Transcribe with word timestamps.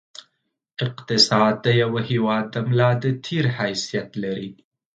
اقتصاد 0.85 1.55
د 1.65 1.67
یوه 1.81 2.01
هېواد 2.11 2.45
د 2.53 2.55
ملا 2.67 2.91
د 3.03 3.05
تېر 3.25 3.45
حیثیت 3.57 4.09
لري. 4.23 4.49